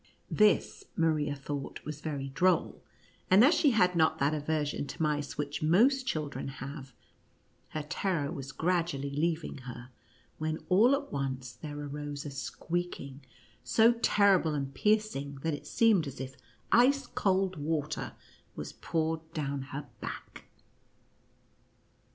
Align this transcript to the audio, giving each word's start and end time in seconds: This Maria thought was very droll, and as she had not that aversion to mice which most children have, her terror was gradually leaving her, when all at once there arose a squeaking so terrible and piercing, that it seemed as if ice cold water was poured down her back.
This 0.31 0.85
Maria 0.95 1.35
thought 1.35 1.85
was 1.85 2.01
very 2.01 2.29
droll, 2.29 2.81
and 3.29 3.45
as 3.45 3.53
she 3.53 3.69
had 3.69 3.95
not 3.95 4.17
that 4.17 4.33
aversion 4.33 4.87
to 4.87 4.99
mice 4.99 5.37
which 5.37 5.61
most 5.61 6.07
children 6.07 6.47
have, 6.47 6.95
her 7.69 7.83
terror 7.83 8.31
was 8.31 8.51
gradually 8.51 9.11
leaving 9.11 9.59
her, 9.59 9.89
when 10.39 10.57
all 10.69 10.95
at 10.95 11.11
once 11.13 11.53
there 11.53 11.79
arose 11.79 12.25
a 12.25 12.31
squeaking 12.31 13.21
so 13.63 13.91
terrible 13.93 14.55
and 14.55 14.73
piercing, 14.73 15.35
that 15.43 15.53
it 15.53 15.67
seemed 15.67 16.07
as 16.07 16.19
if 16.19 16.35
ice 16.71 17.05
cold 17.05 17.57
water 17.57 18.13
was 18.55 18.73
poured 18.73 19.21
down 19.35 19.61
her 19.61 19.87
back. 19.99 20.45